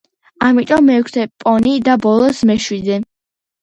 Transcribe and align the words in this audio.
ამიტომ 0.47 0.87
მეექვსე 0.93 1.27
პონი 1.45 1.77
და 1.91 2.01
ბოლოს 2.09 2.45
მეშვიდე. 2.53 3.03